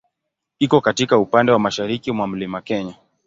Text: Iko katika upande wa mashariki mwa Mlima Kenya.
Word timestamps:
Iko 0.59 0.81
katika 0.81 1.17
upande 1.17 1.51
wa 1.51 1.59
mashariki 1.59 2.11
mwa 2.11 2.27
Mlima 2.27 2.61
Kenya. 2.61 2.95